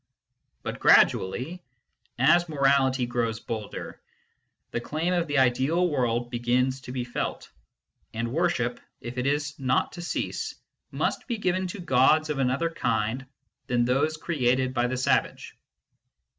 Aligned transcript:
But 0.63 0.79
gradually, 0.79 1.61
as 2.17 2.49
morality 2.49 3.05
grows 3.05 3.39
bolder, 3.39 4.01
the 4.71 4.81
claim 4.81 5.13
of 5.13 5.27
the 5.27 5.37
ideal 5.37 5.87
world 5.87 6.31
begins 6.31 6.81
to 6.81 6.91
be 6.91 7.03
felt; 7.03 7.51
and 8.11 8.33
worship, 8.33 8.79
if 8.99 9.19
it 9.19 9.27
is 9.27 9.59
not 9.59 9.91
to 9.91 10.01
cease, 10.01 10.55
must 10.89 11.27
be 11.27 11.37
given 11.37 11.67
to 11.67 11.79
gods 11.79 12.31
of 12.31 12.39
another 12.39 12.71
kind 12.71 13.27
than 13.67 13.85
those 13.85 14.17
created 14.17 14.73
by 14.73 14.87
the 14.87 14.97
savage. 14.97 15.55